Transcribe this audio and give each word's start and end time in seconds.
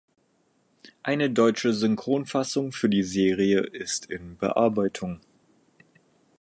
Eine 1.03 1.29
deutsche 1.29 1.73
Synchronfassung 1.73 2.71
für 2.71 2.89
die 2.89 3.03
Serie 3.03 3.59
ist 3.59 4.09
in 4.09 4.35
Bearbeitung. 4.35 5.19